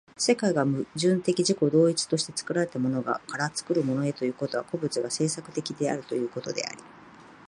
[0.17, 6.77] 世界が矛盾的自己同一として作られたものから作るものへということは、個物が製作的であるということであり、